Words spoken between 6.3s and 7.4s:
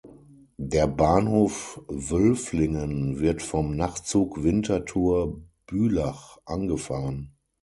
angefahren.